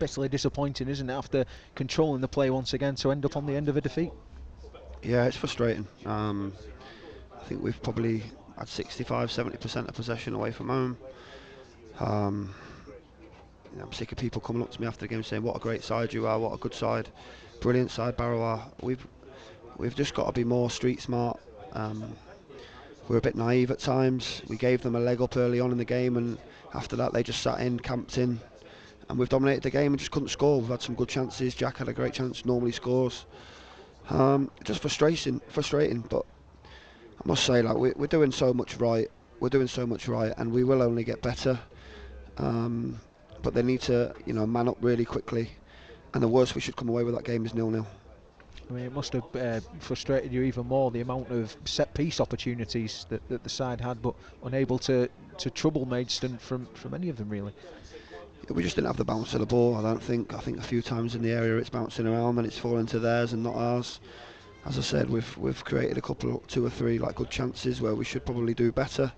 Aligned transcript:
bitterly 0.00 0.28
disappointing, 0.28 0.88
isn't 0.88 1.08
it, 1.08 1.12
after 1.12 1.44
controlling 1.76 2.20
the 2.20 2.28
play 2.28 2.50
once 2.50 2.74
again 2.74 2.96
to 2.96 3.12
end 3.12 3.24
up 3.24 3.36
on 3.36 3.46
the 3.46 3.54
end 3.54 3.68
of 3.68 3.76
a 3.76 3.80
defeat? 3.80 4.10
Yeah, 5.02 5.26
it's 5.26 5.36
frustrating. 5.36 5.86
Um, 6.04 6.52
I 7.40 7.44
think 7.44 7.62
we've 7.62 7.80
probably 7.80 8.24
had 8.58 8.68
65, 8.68 9.30
70% 9.30 9.88
of 9.88 9.94
possession 9.94 10.34
away 10.34 10.50
from 10.50 10.68
home. 10.68 10.98
Um, 12.00 12.54
I'm 13.80 13.92
sick 13.92 14.10
of 14.10 14.18
people 14.18 14.40
coming 14.40 14.62
up 14.62 14.72
to 14.72 14.80
me 14.80 14.86
after 14.86 15.00
the 15.00 15.08
game 15.08 15.22
saying, 15.22 15.42
"What 15.42 15.56
a 15.56 15.60
great 15.60 15.84
side 15.84 16.12
you 16.12 16.26
are! 16.26 16.38
What 16.38 16.52
a 16.52 16.56
good 16.56 16.74
side! 16.74 17.08
Brilliant 17.60 17.90
side, 17.90 18.16
Barrow 18.16 18.42
are." 18.42 18.66
We've 18.82 19.06
we've 19.76 19.94
just 19.94 20.14
got 20.14 20.26
to 20.26 20.32
be 20.32 20.44
more 20.44 20.70
street 20.70 21.00
smart. 21.00 21.38
Um, 21.72 22.16
we're 23.08 23.18
a 23.18 23.20
bit 23.20 23.36
naive 23.36 23.70
at 23.70 23.78
times. 23.78 24.42
We 24.48 24.56
gave 24.56 24.82
them 24.82 24.96
a 24.96 25.00
leg 25.00 25.20
up 25.20 25.36
early 25.36 25.60
on 25.60 25.70
in 25.72 25.78
the 25.78 25.84
game, 25.84 26.16
and 26.16 26.38
after 26.74 26.96
that 26.96 27.12
they 27.12 27.22
just 27.22 27.42
sat 27.42 27.60
in, 27.60 27.78
camped 27.78 28.18
in, 28.18 28.40
and 29.10 29.18
we've 29.18 29.28
dominated 29.28 29.64
the 29.64 29.70
game 29.70 29.92
and 29.92 29.98
just 29.98 30.12
couldn't 30.12 30.28
score. 30.28 30.60
We've 30.60 30.70
had 30.70 30.82
some 30.82 30.94
good 30.94 31.08
chances. 31.08 31.52
Jack 31.52 31.78
had 31.78 31.88
a 31.88 31.92
great 31.92 32.14
chance. 32.14 32.46
Normally 32.46 32.70
scores. 32.70 33.26
Um, 34.08 34.52
just 34.62 34.82
frustrating, 34.82 35.40
frustrating. 35.48 36.02
But 36.02 36.24
I 36.64 37.22
must 37.24 37.44
say, 37.44 37.60
like 37.60 37.76
we, 37.76 37.90
we're 37.96 38.06
doing 38.06 38.30
so 38.30 38.54
much 38.54 38.76
right. 38.76 39.10
We're 39.40 39.48
doing 39.48 39.66
so 39.66 39.84
much 39.84 40.06
right, 40.06 40.32
and 40.36 40.52
we 40.52 40.62
will 40.62 40.80
only 40.80 41.02
get 41.02 41.22
better. 41.22 41.58
Um, 42.38 43.00
but 43.42 43.52
they 43.52 43.62
need 43.62 43.80
to, 43.82 44.14
you 44.26 44.32
know, 44.32 44.46
man 44.46 44.68
up 44.68 44.76
really 44.80 45.04
quickly. 45.04 45.50
And 46.14 46.22
the 46.22 46.28
worst 46.28 46.54
we 46.54 46.60
should 46.60 46.76
come 46.76 46.88
away 46.88 47.02
with 47.02 47.16
that 47.16 47.24
game 47.24 47.44
is 47.44 47.52
nil-nil. 47.52 47.86
I 48.68 48.72
mean, 48.72 48.84
it 48.84 48.92
must 48.92 49.12
have 49.14 49.24
uh, 49.34 49.60
frustrated 49.80 50.32
you 50.32 50.42
even 50.42 50.66
more 50.66 50.92
the 50.92 51.00
amount 51.00 51.32
of 51.32 51.56
set 51.64 51.92
piece 51.94 52.20
opportunities 52.20 53.06
that, 53.08 53.28
that 53.28 53.42
the 53.42 53.50
side 53.50 53.80
had, 53.80 54.00
but 54.00 54.14
unable 54.44 54.78
to, 54.80 55.08
to 55.38 55.50
trouble 55.50 55.84
Maidstone 55.84 56.38
from, 56.38 56.66
from 56.74 56.94
any 56.94 57.08
of 57.08 57.16
them 57.16 57.28
really. 57.28 57.52
We 58.48 58.62
just 58.64 58.74
didn't 58.74 58.88
have 58.88 58.96
the 58.96 59.04
bounce 59.04 59.32
of 59.34 59.40
the 59.40 59.46
ball. 59.46 59.76
I 59.76 59.82
don't 59.82 60.02
think. 60.02 60.34
I 60.34 60.38
think 60.38 60.58
a 60.58 60.62
few 60.62 60.82
times 60.82 61.14
in 61.14 61.22
the 61.22 61.30
area 61.30 61.56
it's 61.56 61.70
bouncing 61.70 62.06
around 62.06 62.38
and 62.38 62.46
it's 62.46 62.58
falling 62.58 62.86
to 62.86 62.98
theirs 62.98 63.32
and 63.32 63.42
not 63.42 63.54
ours. 63.54 64.00
As 64.66 64.76
I 64.76 64.82
said, 64.82 65.08
we've 65.08 65.38
we've 65.38 65.64
created 65.64 65.96
a 65.98 66.02
couple, 66.02 66.42
two 66.48 66.66
or 66.66 66.70
three 66.70 66.98
like 66.98 67.14
good 67.14 67.30
chances 67.30 67.80
where 67.80 67.94
we 67.94 68.04
should 68.04 68.26
probably 68.26 68.54
do 68.54 68.72
better. 68.72 69.12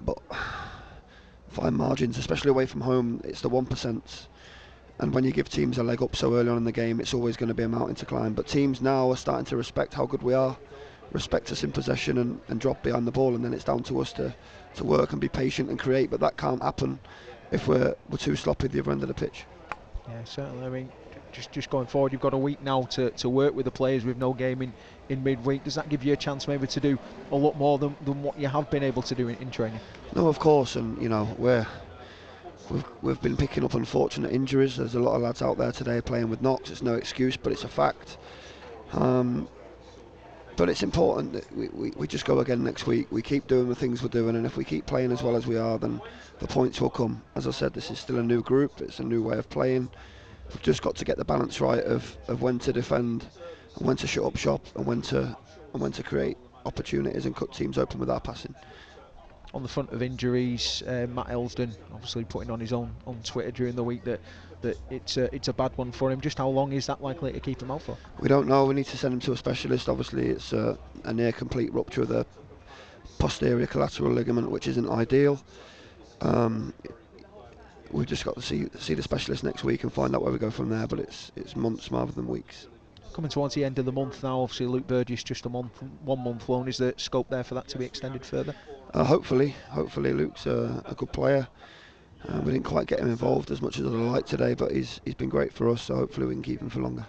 But 0.00 0.18
fine 1.48 1.74
margins, 1.74 2.16
especially 2.16 2.50
away 2.50 2.66
from 2.66 2.80
home, 2.80 3.20
it's 3.24 3.42
the 3.42 3.48
one 3.48 3.66
percent. 3.66 4.28
And 5.00 5.14
when 5.14 5.24
you 5.24 5.30
give 5.30 5.48
teams 5.48 5.78
a 5.78 5.82
leg 5.82 6.02
up 6.02 6.16
so 6.16 6.34
early 6.34 6.48
on 6.48 6.56
in 6.56 6.64
the 6.64 6.72
game, 6.72 7.00
it's 7.00 7.14
always 7.14 7.36
going 7.36 7.48
to 7.48 7.54
be 7.54 7.62
a 7.62 7.68
mountain 7.68 7.94
to 7.96 8.06
climb. 8.06 8.32
But 8.32 8.48
teams 8.48 8.80
now 8.80 9.10
are 9.10 9.16
starting 9.16 9.44
to 9.46 9.56
respect 9.56 9.94
how 9.94 10.06
good 10.06 10.22
we 10.22 10.34
are, 10.34 10.56
respect 11.12 11.52
us 11.52 11.62
in 11.62 11.70
possession 11.70 12.18
and, 12.18 12.40
and 12.48 12.58
drop 12.58 12.82
behind 12.82 13.06
the 13.06 13.12
ball, 13.12 13.36
and 13.36 13.44
then 13.44 13.54
it's 13.54 13.62
down 13.62 13.84
to 13.84 14.00
us 14.00 14.12
to, 14.14 14.34
to 14.74 14.84
work 14.84 15.12
and 15.12 15.20
be 15.20 15.28
patient 15.28 15.70
and 15.70 15.78
create. 15.78 16.10
But 16.10 16.18
that 16.20 16.36
can't 16.36 16.62
happen 16.62 16.98
if 17.50 17.68
we're, 17.68 17.94
we're 18.10 18.18
too 18.18 18.36
sloppy 18.36 18.66
at 18.66 18.72
the 18.72 18.80
other 18.80 18.92
end 18.92 19.02
of 19.02 19.08
the 19.08 19.14
pitch. 19.14 19.44
Yeah, 20.08 20.24
certainly. 20.24 20.66
I 20.66 20.68
mean, 20.70 20.92
just 21.32 21.52
just 21.52 21.70
going 21.70 21.86
forward, 21.86 22.12
you've 22.12 22.20
got 22.20 22.34
a 22.34 22.38
week 22.38 22.62
now 22.62 22.82
to, 22.82 23.10
to 23.10 23.28
work 23.28 23.54
with 23.54 23.64
the 23.64 23.70
players 23.70 24.04
with 24.04 24.16
no 24.16 24.32
game 24.32 24.62
in, 24.62 24.72
in 25.08 25.22
midweek. 25.22 25.64
Does 25.64 25.74
that 25.74 25.88
give 25.88 26.02
you 26.04 26.12
a 26.12 26.16
chance 26.16 26.48
maybe 26.48 26.66
to 26.66 26.80
do 26.80 26.98
a 27.30 27.36
lot 27.36 27.56
more 27.56 27.78
than, 27.78 27.94
than 28.04 28.22
what 28.22 28.38
you 28.38 28.48
have 28.48 28.70
been 28.70 28.82
able 28.82 29.02
to 29.02 29.14
do 29.14 29.28
in, 29.28 29.36
in 29.36 29.50
training? 29.50 29.80
No, 30.14 30.28
of 30.28 30.38
course, 30.38 30.76
and 30.76 31.00
you 31.02 31.08
know 31.08 31.28
we're 31.38 31.66
we've 32.70 32.84
we've 33.02 33.22
been 33.22 33.36
picking 33.36 33.64
up 33.64 33.74
unfortunate 33.74 34.32
injuries. 34.32 34.76
There's 34.76 34.94
a 34.94 35.00
lot 35.00 35.16
of 35.16 35.22
lads 35.22 35.42
out 35.42 35.58
there 35.58 35.72
today 35.72 36.00
playing 36.00 36.30
with 36.30 36.40
knocks. 36.40 36.70
It's 36.70 36.82
no 36.82 36.94
excuse, 36.94 37.36
but 37.36 37.52
it's 37.52 37.64
a 37.64 37.68
fact. 37.68 38.16
Um, 38.92 39.48
but 40.58 40.68
it's 40.68 40.82
important 40.82 41.32
that 41.32 41.56
we, 41.56 41.68
we, 41.68 41.92
we 41.92 42.08
just 42.08 42.24
go 42.24 42.40
again 42.40 42.64
next 42.64 42.84
week. 42.84 43.06
We 43.12 43.22
keep 43.22 43.46
doing 43.46 43.68
the 43.68 43.76
things 43.76 44.02
we're 44.02 44.08
doing, 44.08 44.34
and 44.34 44.44
if 44.44 44.56
we 44.56 44.64
keep 44.64 44.86
playing 44.86 45.12
as 45.12 45.22
well 45.22 45.36
as 45.36 45.46
we 45.46 45.56
are, 45.56 45.78
then 45.78 46.00
the 46.40 46.48
points 46.48 46.80
will 46.80 46.90
come. 46.90 47.22
As 47.36 47.46
I 47.46 47.52
said, 47.52 47.72
this 47.72 47.92
is 47.92 48.00
still 48.00 48.18
a 48.18 48.24
new 48.24 48.42
group. 48.42 48.80
It's 48.80 48.98
a 48.98 49.04
new 49.04 49.22
way 49.22 49.38
of 49.38 49.48
playing. 49.48 49.88
We've 50.48 50.62
just 50.62 50.82
got 50.82 50.96
to 50.96 51.04
get 51.04 51.16
the 51.16 51.24
balance 51.24 51.60
right 51.60 51.84
of, 51.84 52.16
of 52.26 52.42
when 52.42 52.58
to 52.58 52.72
defend, 52.72 53.24
and 53.76 53.86
when 53.86 53.96
to 53.98 54.08
shut 54.08 54.24
up 54.24 54.36
shop, 54.36 54.66
and 54.74 54.84
when 54.84 55.00
to 55.02 55.36
and 55.74 55.80
when 55.80 55.92
to 55.92 56.02
create 56.02 56.36
opportunities 56.66 57.24
and 57.24 57.36
cut 57.36 57.52
teams 57.52 57.78
open 57.78 58.00
with 58.00 58.10
our 58.10 58.20
passing 58.20 58.54
on 59.54 59.62
the 59.62 59.68
front 59.68 59.90
of 59.92 60.02
injuries, 60.02 60.82
uh, 60.86 61.06
Matt 61.08 61.28
Elsdon 61.28 61.74
obviously 61.92 62.24
putting 62.24 62.50
on 62.50 62.60
his 62.60 62.72
own 62.72 62.94
on 63.06 63.20
Twitter 63.22 63.50
during 63.50 63.76
the 63.76 63.84
week 63.84 64.04
that 64.04 64.20
that 64.60 64.76
it's 64.90 65.16
a, 65.16 65.32
it's 65.34 65.48
a 65.48 65.52
bad 65.52 65.76
one 65.76 65.92
for 65.92 66.10
him. 66.10 66.20
Just 66.20 66.38
how 66.38 66.48
long 66.48 66.72
is 66.72 66.86
that 66.86 67.02
likely 67.02 67.32
to 67.32 67.40
keep 67.40 67.62
him 67.62 67.70
out 67.70 67.82
for? 67.82 67.96
We 68.18 68.28
don't 68.28 68.48
know. 68.48 68.64
We 68.64 68.74
need 68.74 68.86
to 68.86 68.96
send 68.96 69.14
him 69.14 69.20
to 69.20 69.32
a 69.32 69.36
specialist. 69.36 69.88
Obviously, 69.88 70.26
it's 70.26 70.52
a, 70.52 70.76
a 71.04 71.12
near 71.12 71.32
complete 71.32 71.72
rupture 71.72 72.02
of 72.02 72.08
the 72.08 72.26
posterior 73.18 73.66
collateral 73.66 74.12
ligament, 74.12 74.50
which 74.50 74.66
isn't 74.66 74.88
ideal. 74.88 75.40
Um, 76.20 76.74
we've 77.92 78.06
just 78.06 78.24
got 78.24 78.34
to 78.34 78.42
see 78.42 78.66
see 78.78 78.94
the 78.94 79.02
specialist 79.02 79.44
next 79.44 79.64
week 79.64 79.84
and 79.84 79.92
find 79.92 80.14
out 80.14 80.22
where 80.22 80.32
we 80.32 80.38
go 80.38 80.50
from 80.50 80.68
there. 80.70 80.86
But 80.86 81.00
it's 81.00 81.30
it's 81.36 81.54
months 81.54 81.90
rather 81.92 82.12
than 82.12 82.26
weeks. 82.26 82.66
Coming 83.12 83.30
towards 83.30 83.54
the 83.54 83.64
end 83.64 83.78
of 83.78 83.84
the 83.84 83.92
month 83.92 84.22
now, 84.22 84.40
obviously 84.40 84.66
Luke 84.66 84.86
Burgess 84.86 85.24
just 85.24 85.46
a 85.46 85.48
month, 85.48 85.82
one 86.04 86.22
month 86.22 86.48
loan. 86.48 86.68
Is 86.68 86.78
there 86.78 86.94
scope 86.96 87.28
there 87.28 87.42
for 87.42 87.54
that 87.54 87.66
to 87.68 87.78
be 87.78 87.84
extended 87.84 88.24
further? 88.24 88.54
Uh, 88.94 89.04
hopefully, 89.04 89.56
hopefully 89.70 90.12
Luke's 90.12 90.46
a, 90.46 90.82
a 90.86 90.94
good 90.94 91.12
player. 91.12 91.48
Uh, 92.28 92.40
we 92.42 92.52
didn't 92.52 92.66
quite 92.66 92.86
get 92.86 93.00
him 93.00 93.08
involved 93.08 93.50
as 93.50 93.62
much 93.62 93.78
as 93.78 93.86
I'd 93.86 93.92
like 93.92 94.26
today, 94.26 94.54
but 94.54 94.72
he's 94.72 95.00
he's 95.04 95.14
been 95.14 95.30
great 95.30 95.52
for 95.52 95.68
us. 95.70 95.82
So 95.82 95.96
hopefully 95.96 96.26
we 96.26 96.34
can 96.34 96.42
keep 96.42 96.62
him 96.62 96.70
for 96.70 96.80
longer. 96.80 97.08